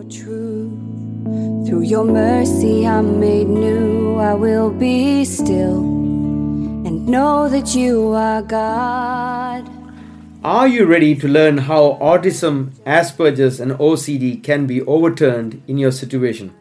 [0.00, 0.70] true.
[1.66, 4.16] Through your mercy, I'm made new.
[4.16, 9.68] I will be still and know that you are God.
[10.42, 15.92] Are you ready to learn how autism, Asperger's, and OCD can be overturned in your
[15.92, 16.54] situation?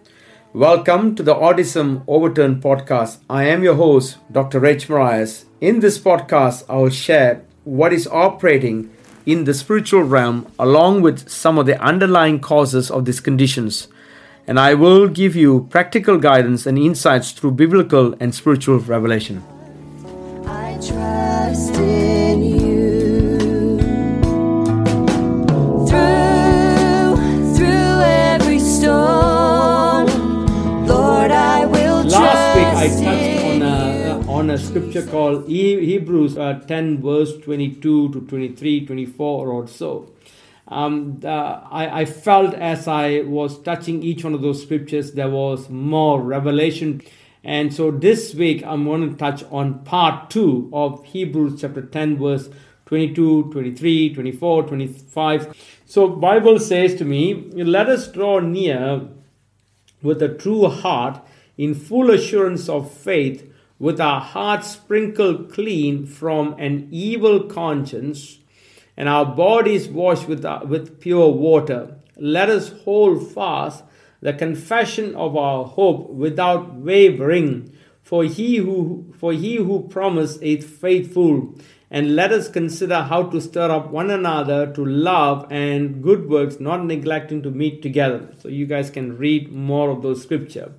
[0.53, 3.19] Welcome to the Autism Overturned podcast.
[3.29, 4.59] I am your host, Dr.
[4.59, 5.45] Reg Morais.
[5.61, 8.91] In this podcast, I will share what is operating
[9.25, 13.87] in the spiritual realm along with some of the underlying causes of these conditions.
[14.47, 19.43] And I will give you practical guidance and insights through biblical and spiritual revelation.
[34.51, 40.11] A, scripture called Hebrews uh, 10 verse 22 to 23, 24 or so.
[40.67, 45.29] Um, the- I, I felt as I was touching each one of those scriptures, there
[45.29, 47.01] was more revelation.
[47.45, 52.17] And so this week I'm going to touch on part 2 of Hebrews chapter 10
[52.17, 52.49] verse
[52.87, 55.79] 22, 23, 24, 25.
[55.85, 59.07] So Bible says to me, let us draw near
[60.01, 61.21] with a true heart
[61.57, 63.50] in full assurance of faith
[63.81, 68.39] with our hearts sprinkled clean from an evil conscience
[68.95, 73.83] and our bodies washed with, uh, with pure water let us hold fast
[74.21, 77.75] the confession of our hope without wavering.
[78.03, 81.55] For he who for he who promised is faithful.
[81.89, 86.59] And let us consider how to stir up one another to love and good works
[86.59, 88.33] not neglecting to meet together.
[88.39, 90.71] So you guys can read more of those scripture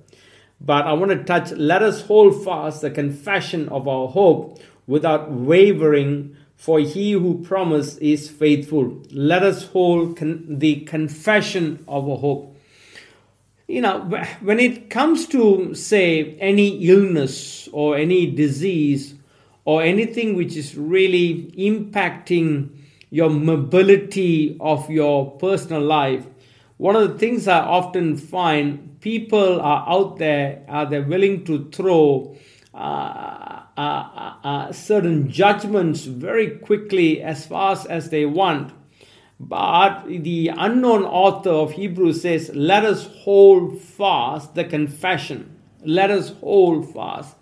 [0.63, 5.31] but i want to touch let us hold fast the confession of our hope without
[5.31, 9.01] wavering for he who promised is faithful.
[9.11, 12.57] Let us hold con- the confession of our hope.
[13.67, 13.99] You know
[14.39, 19.15] when it comes to say any illness or any disease
[19.65, 22.69] or anything which is really impacting
[23.09, 26.25] your mobility of your personal life
[26.85, 31.69] one of the things i often find people are out there are they willing to
[31.71, 32.35] throw
[32.73, 38.73] uh, uh, uh, uh, certain judgments very quickly as fast as they want
[39.39, 45.59] but the unknown author of Hebrews says, Let us hold fast the confession.
[45.83, 47.35] Let us hold fast.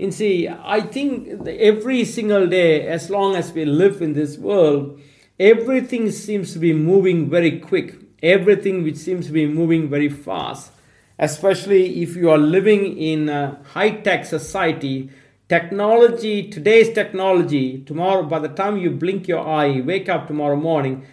[0.00, 5.00] And see, I think every single day, as long as we live in this world,
[5.38, 7.96] everything seems to be moving very quick.
[8.24, 10.72] Everything which seems to be moving very fast.
[11.18, 15.10] Especially if you are living in a high tech society,
[15.48, 21.04] technology, today's technology, tomorrow, by the time you blink your eye, wake up tomorrow morning,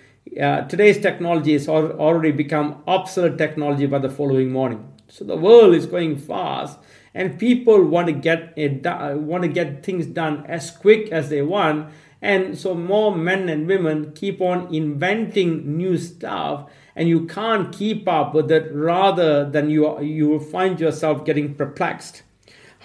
[0.41, 4.87] uh, today's technology has al- already become obsolete technology by the following morning.
[5.09, 6.79] So the world is going fast,
[7.13, 8.85] and people want to get it
[9.17, 11.91] want to get things done as quick as they want,
[12.21, 18.07] and so more men and women keep on inventing new stuff, and you can't keep
[18.07, 18.71] up with it.
[18.73, 22.23] Rather than you you will find yourself getting perplexed.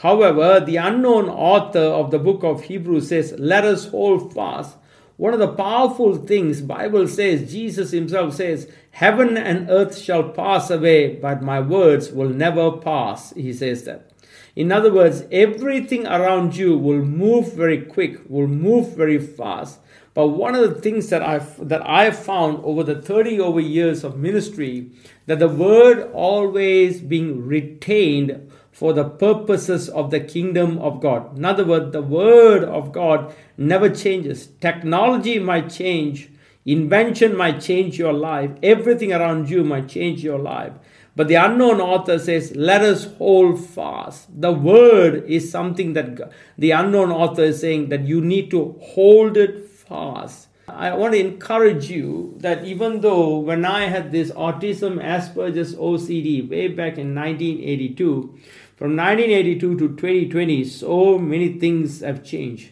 [0.00, 4.76] However, the unknown author of the book of Hebrews says, "Let us hold fast."
[5.16, 10.70] One of the powerful things Bible says, Jesus himself says, "Heaven and earth shall pass
[10.70, 14.10] away, but my words will never pass." He says that.
[14.54, 19.80] In other words, everything around you will move very quick, will move very fast.
[20.16, 24.02] But one of the things that I've that I've found over the 30 over years
[24.02, 24.90] of ministry,
[25.26, 31.36] that the word always being retained for the purposes of the kingdom of God.
[31.36, 34.46] In other words, the word of God never changes.
[34.58, 36.30] Technology might change,
[36.64, 40.72] invention might change your life, everything around you might change your life.
[41.14, 44.28] But the unknown author says, let us hold fast.
[44.40, 49.36] The word is something that the unknown author is saying that you need to hold
[49.36, 50.48] it fast.
[50.68, 56.48] I want to encourage you that even though when I had this autism, Asperger's, OCD
[56.48, 58.38] way back in 1982,
[58.76, 62.70] from 1982 to 2020, so many things have changed.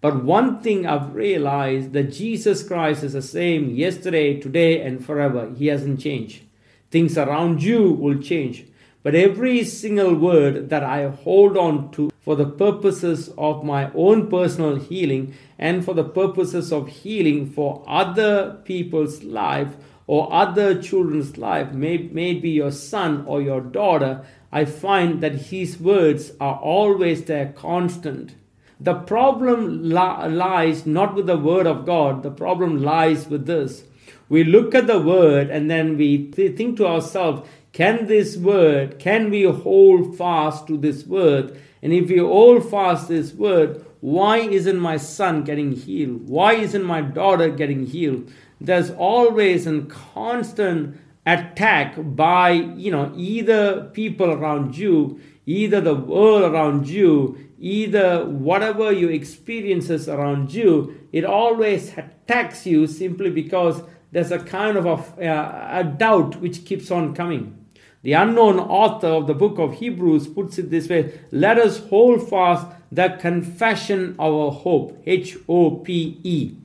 [0.00, 5.52] But one thing I've realized that Jesus Christ is the same yesterday, today, and forever.
[5.56, 6.42] He hasn't changed.
[6.90, 8.66] Things around you will change.
[9.02, 14.28] But every single word that I hold on to for the purposes of my own
[14.28, 19.74] personal healing and for the purposes of healing for other people's life
[20.06, 25.80] or other children's life, may, maybe your son or your daughter, I find that his
[25.80, 28.34] words are always there, constant.
[28.78, 33.84] The problem li- lies not with the word of God, the problem lies with this.
[34.32, 38.98] we look at the word and then we th- think to ourselves, can this word,
[38.98, 41.58] can we hold fast to this word?
[41.82, 46.28] And if we hold fast this word, why isn't my son getting healed?
[46.28, 48.30] Why isn't my daughter getting healed?
[48.60, 56.52] There's always a constant attack by, you know, either people around you, either the world
[56.52, 64.30] around you, either whatever your experiences around you, it always attacks you simply because there's
[64.30, 67.61] a kind of a, uh, a doubt which keeps on coming.
[68.02, 72.28] The unknown author of the book of Hebrews puts it this way Let us hold
[72.28, 75.00] fast the confession of our hope.
[75.06, 76.56] H O P E.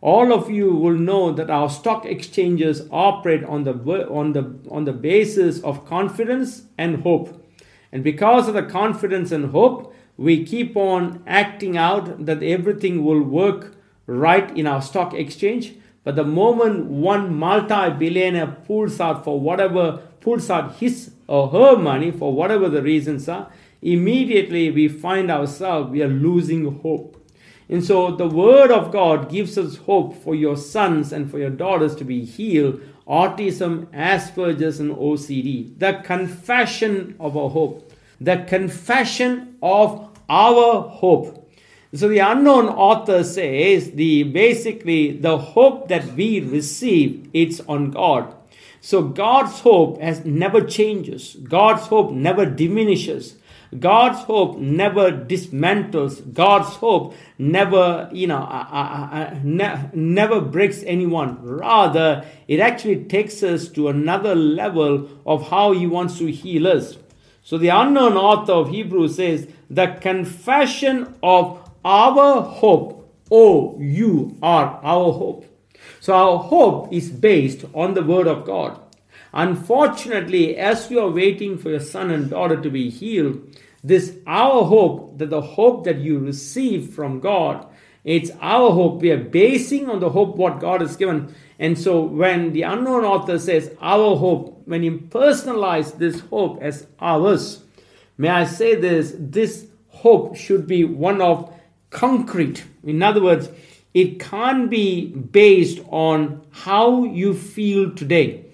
[0.00, 3.72] All of you will know that our stock exchanges operate on the,
[4.08, 7.44] on, the, on the basis of confidence and hope.
[7.90, 13.22] And because of the confidence and hope, we keep on acting out that everything will
[13.22, 13.74] work
[14.06, 15.74] right in our stock exchange.
[16.04, 21.76] But the moment one multi billionaire pulls out for whatever, pulls out his or her
[21.76, 23.48] money for whatever the reasons are,
[23.80, 27.12] immediately we find ourselves, we are losing hope.
[27.68, 31.50] And so the Word of God gives us hope for your sons and for your
[31.50, 35.78] daughters to be healed autism, Asperger's, and OCD.
[35.78, 37.92] The confession of our hope.
[38.20, 41.48] The confession of our hope.
[41.94, 48.35] So the unknown author says the basically the hope that we receive it's on God.
[48.86, 51.34] So God's hope has never changes.
[51.42, 53.34] God's hope never diminishes.
[53.76, 56.32] God's hope never dismantles.
[56.32, 61.42] God's hope never, you know, uh, uh, uh, ne- never breaks anyone.
[61.42, 66.96] Rather, it actually takes us to another level of how He wants to heal us.
[67.42, 73.12] So the unknown author of Hebrews says, the confession of our hope.
[73.32, 75.55] Oh, you are our hope.
[76.06, 78.78] So our hope is based on the Word of God.
[79.32, 83.42] Unfortunately, as you are waiting for your son and daughter to be healed,
[83.82, 87.66] this our hope, that the hope that you receive from God,
[88.04, 89.02] it's our hope.
[89.02, 91.34] We are basing on the hope what God has given.
[91.58, 96.86] And so when the unknown author says our hope, when you personalize this hope as
[97.00, 97.64] ours,
[98.16, 101.52] may I say this, this hope should be one of
[101.90, 102.64] concrete.
[102.84, 103.48] In other words,
[103.96, 108.44] it can't be based on how you feel today.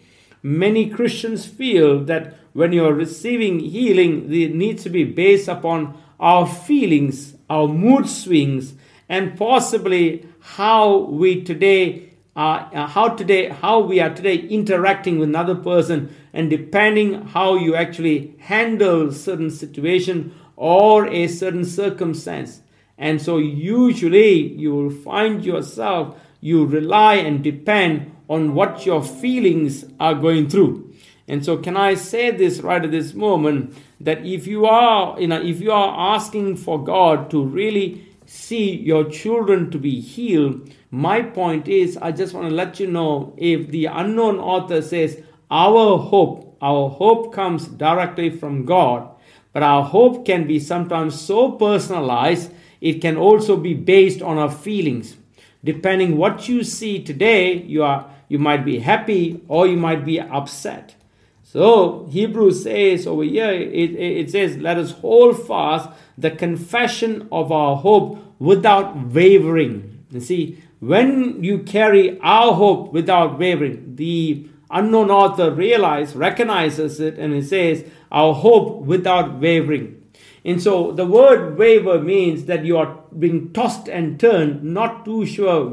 [0.40, 6.00] Many Christians feel that when you are receiving healing, it needs to be based upon
[6.20, 8.74] our feelings, our mood swings,
[9.08, 15.56] and possibly how we today uh, how today how we are today interacting with another
[15.56, 22.62] person and depending how you actually handle certain situation or a certain circumstance
[23.02, 29.84] and so, usually, you will find yourself, you rely and depend on what your feelings
[29.98, 30.94] are going through.
[31.26, 35.26] And so, can I say this right at this moment that if you are, you
[35.26, 40.72] know, if you are asking for God to really see your children to be healed,
[40.92, 45.20] my point is, I just want to let you know if the unknown author says,
[45.50, 49.08] our hope, our hope comes directly from God,
[49.52, 52.52] but our hope can be sometimes so personalized
[52.82, 55.16] it can also be based on our feelings.
[55.64, 60.20] Depending what you see today, you are you might be happy or you might be
[60.20, 60.96] upset.
[61.44, 67.52] So Hebrews says over here, it, it says, let us hold fast the confession of
[67.52, 70.04] our hope without wavering.
[70.10, 77.18] You see, when you carry our hope without wavering, the unknown author realizes, recognizes it,
[77.18, 80.01] and he says, our hope without wavering.
[80.44, 85.24] And so the word waver means that you are being tossed and turned, not too
[85.24, 85.66] sure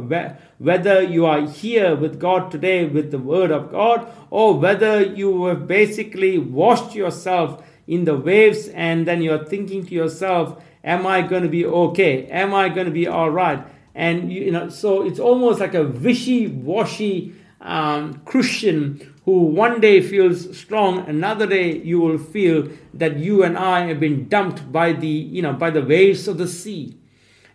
[0.59, 5.45] whether you are here with God today with the word of God or whether you
[5.45, 11.23] have basically washed yourself in the waves and then you're thinking to yourself, Am I
[11.23, 12.25] going to be okay?
[12.27, 13.65] Am I going to be all right?
[13.95, 20.01] And you know, so it's almost like a wishy washy um, Christian who one day
[20.01, 24.91] feels strong, another day you will feel that you and I have been dumped by
[24.93, 26.97] the, you know, by the waves of the sea.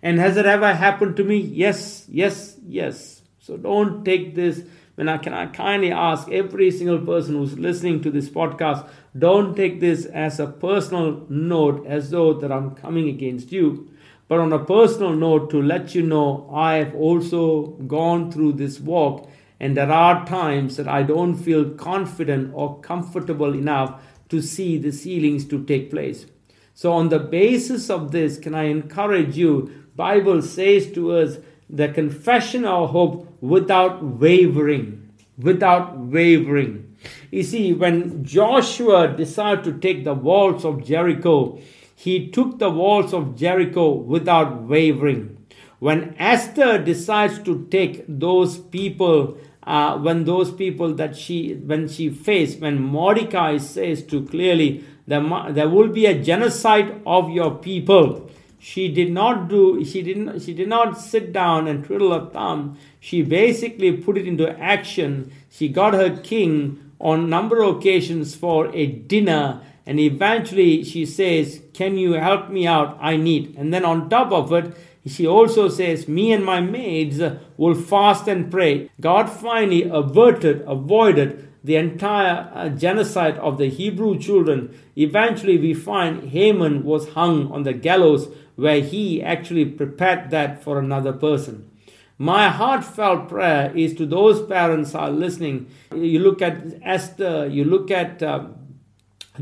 [0.00, 1.38] And has it ever happened to me?
[1.38, 3.22] Yes, yes, yes.
[3.40, 4.62] So don't take this.
[4.94, 8.88] When I can I kindly ask every single person who's listening to this podcast,
[9.18, 13.90] don't take this as a personal note as though that I'm coming against you.
[14.28, 18.78] But on a personal note, to let you know, I have also gone through this
[18.78, 19.28] walk
[19.60, 24.90] and there are times that I don't feel confident or comfortable enough to see the
[24.90, 26.26] healings to take place.
[26.74, 29.70] So on the basis of this, can I encourage you?
[29.94, 31.38] Bible says to us
[31.70, 35.00] the confession of hope without wavering.
[35.38, 36.96] without wavering.
[37.30, 41.58] You see, when Joshua decided to take the walls of Jericho,
[41.96, 45.43] he took the walls of Jericho without wavering.
[45.84, 52.08] When Esther decides to take those people, uh, when those people that she, when she
[52.08, 58.30] faced, when Mordecai says to clearly, there, there will be a genocide of your people.
[58.58, 62.78] She did not do, she didn't, she did not sit down and twiddle her thumb.
[62.98, 65.30] She basically put it into action.
[65.50, 71.60] She got her king on number of occasions for a dinner and eventually she says
[71.74, 74.74] can you help me out i need and then on top of it
[75.06, 77.20] she also says me and my maids
[77.56, 84.18] will fast and pray god finally averted avoided the entire uh, genocide of the hebrew
[84.18, 90.62] children eventually we find haman was hung on the gallows where he actually prepared that
[90.62, 91.70] for another person
[92.18, 95.68] my heartfelt prayer is to those parents are listening.
[95.92, 98.46] You look at Esther, you look at uh,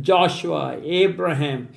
[0.01, 1.69] Joshua, Abraham,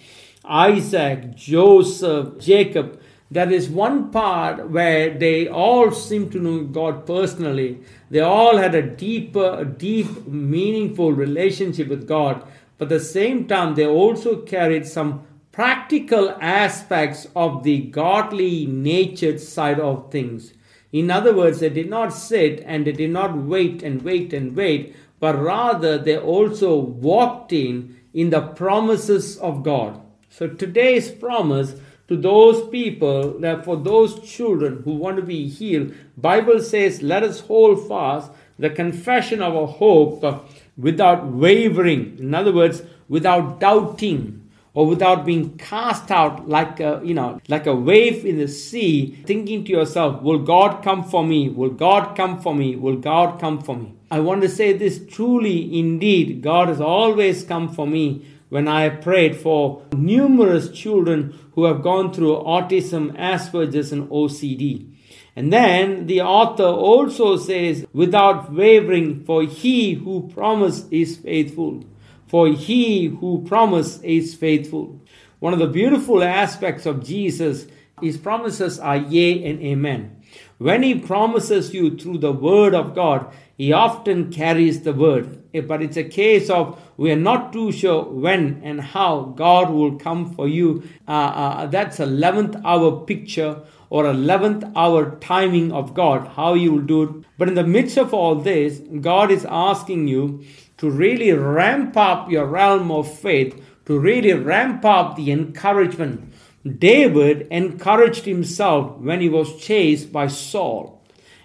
[0.45, 3.01] Isaac, Joseph, Jacob.
[3.31, 7.79] There is one part where they all seem to know God personally.
[8.11, 12.43] They all had a deeper, deep, meaningful relationship with God.
[12.77, 19.39] But at the same time, they also carried some practical aspects of the godly natured
[19.39, 20.53] side of things.
[20.91, 24.55] In other words, they did not sit and they did not wait and wait and
[24.55, 29.99] wait, but rather they also walked in in the promises of God.
[30.29, 31.75] So today's promise
[32.07, 37.23] to those people that for those children who want to be healed, Bible says, let
[37.23, 40.47] us hold fast the confession of our hope
[40.77, 42.17] without wavering.
[42.19, 44.41] In other words, without doubting
[44.73, 49.17] or without being cast out like a, you know, like a wave in the sea,
[49.25, 51.49] thinking to yourself, will God come for me?
[51.49, 52.75] Will God come for me?
[52.75, 53.93] Will God come for me?
[54.11, 58.89] I want to say this truly, indeed, God has always come for me when I
[58.89, 64.91] prayed for numerous children who have gone through autism, Asperger's, and OCD.
[65.35, 71.83] And then the author also says, without wavering, for he who promised is faithful
[72.27, 74.99] for he who promised is faithful.
[75.39, 77.67] One of the beautiful aspects of Jesus,
[78.01, 80.21] his promises are yea and amen.
[80.57, 85.41] When he promises you through the word of God, he often carries the word.
[85.53, 89.69] Eh, but it's a case of we are not too sure when and how God
[89.69, 90.83] will come for you.
[91.07, 96.81] Uh, uh, that's 11th hour picture or 11th hour timing of God, how you will
[96.81, 97.25] do it.
[97.37, 100.43] But in the midst of all this, God is asking you
[100.77, 106.33] to really ramp up your realm of faith, to really ramp up the encouragement.
[106.79, 110.94] David encouraged himself when he was chased by Saul.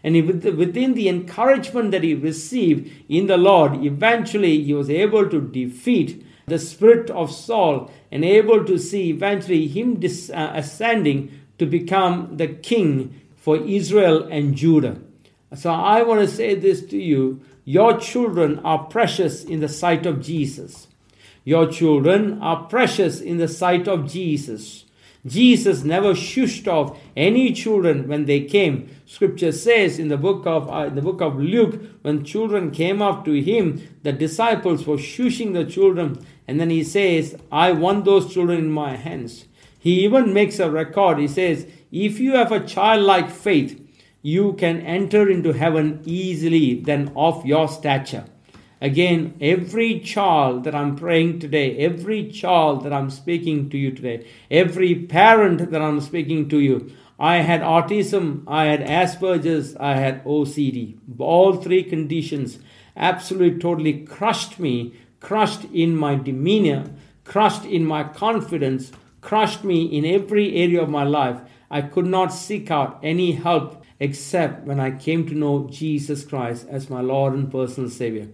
[0.03, 0.15] And
[0.57, 6.25] within the encouragement that he received in the Lord, eventually he was able to defeat
[6.47, 12.49] the spirit of Saul and able to see eventually him uh, ascending to become the
[12.49, 15.01] king for Israel and Judah.
[15.55, 20.07] So I want to say this to you your children are precious in the sight
[20.07, 20.89] of Jesus.
[21.45, 24.85] Your children are precious in the sight of Jesus.
[25.27, 28.89] Jesus never shushed off any children when they came.
[29.05, 33.27] Scripture says in the book of uh, the book of Luke, when children came up
[33.27, 38.33] to him, the disciples were shushing the children, and then he says, "I want those
[38.33, 39.45] children in my hands."
[39.79, 41.19] He even makes a record.
[41.19, 43.79] He says, "If you have a childlike faith,
[44.23, 48.25] you can enter into heaven easily than of your stature.
[48.83, 54.27] Again, every child that I'm praying today, every child that I'm speaking to you today,
[54.51, 60.25] every parent that I'm speaking to you, I had autism, I had Asperger's, I had
[60.25, 60.97] OCD.
[61.19, 62.59] All three conditions
[62.97, 66.87] absolutely totally crushed me, crushed in my demeanor,
[67.25, 71.39] crushed in my confidence, crushed me in every area of my life.
[71.71, 76.67] I could not seek out any help except when I came to know Jesus Christ
[76.71, 78.29] as my Lord and personal Savior.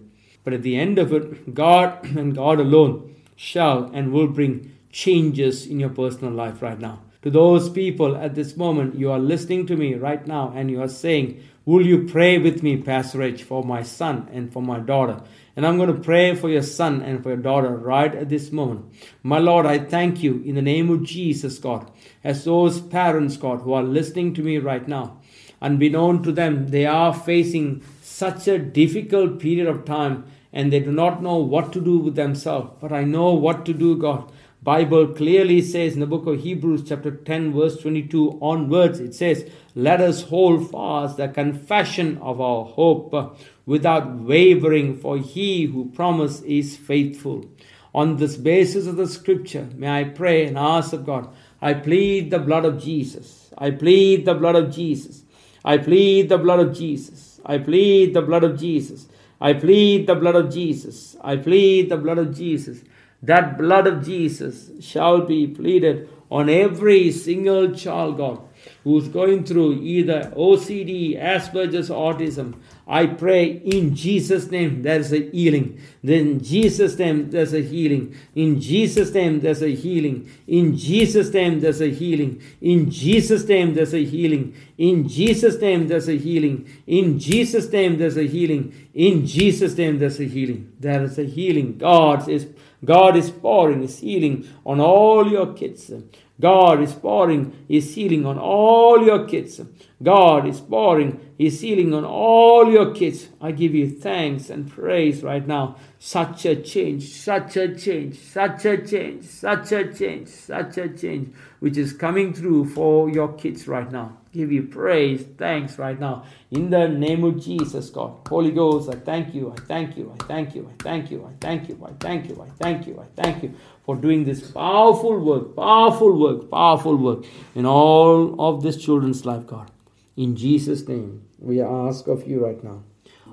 [0.47, 5.67] But at the end of it, God and God alone shall and will bring changes
[5.67, 7.01] in your personal life right now.
[7.23, 10.81] To those people at this moment, you are listening to me right now and you
[10.81, 14.79] are saying, Will you pray with me, Pastor H, for my son and for my
[14.79, 15.21] daughter?
[15.57, 18.49] And I'm going to pray for your son and for your daughter right at this
[18.49, 18.85] moment.
[19.23, 21.91] My Lord, I thank you in the name of Jesus, God,
[22.23, 25.19] as those parents, God, who are listening to me right now
[25.61, 30.23] unbeknown to them, they are facing such a difficult period of time
[30.57, 32.71] and they do not know what to do with themselves.
[32.81, 34.31] But I know what to do, God.
[34.63, 39.49] Bible clearly says in the book of Hebrews chapter 10 verse 22 onwards it says
[39.75, 43.37] let us hold fast the confession of our hope
[43.67, 47.45] without wavering for he who promised is faithful.
[47.93, 51.29] On this basis of the scripture may I pray and ask of God
[51.61, 53.53] I plead the blood of Jesus.
[53.59, 55.21] I plead the blood of Jesus.
[55.63, 57.39] I plead the blood of Jesus.
[57.45, 59.07] I plead the blood of Jesus
[59.39, 61.15] I plead the blood of Jesus.
[61.21, 62.83] I plead the blood of Jesus.
[63.21, 68.41] That blood of Jesus shall be pleaded on every single child, God,
[68.87, 72.55] who's going through either OCD, Asperger's, autism.
[72.87, 75.77] I pray in Jesus' name there's a healing.
[76.03, 78.15] In Jesus' name there's a healing.
[78.33, 80.31] In Jesus' name there's a healing.
[80.47, 82.45] In Jesus' name there's a healing.
[82.63, 84.55] In Jesus' name there's a healing.
[84.77, 86.65] In Jesus' name there's a healing.
[86.87, 88.89] In Jesus' name there's a healing.
[88.93, 90.71] In Jesus' name there's a healing.
[90.79, 91.77] There is a healing.
[91.77, 92.47] God is
[92.85, 95.91] God is pouring His healing on all your kids.
[96.39, 99.61] God is pouring His healing on all your kids.
[100.01, 103.29] God is pouring His healing on all your kids.
[103.41, 105.77] I give you thanks and praise right now.
[105.99, 111.33] Such a change, such a change, such a change, such a change, such a change,
[111.59, 116.23] which is coming through for your kids right now give you praise, thanks right now.
[116.51, 118.19] In the name of Jesus, God.
[118.29, 121.33] Holy Ghost, I thank you, I thank you, I thank you, I thank you, I
[121.39, 123.53] thank you, I thank you, I thank you, I thank you
[123.85, 127.25] for doing this powerful work, powerful work, powerful work
[127.55, 129.71] in all of this children's life, God.
[130.17, 132.81] In Jesus' name, we ask of you right now.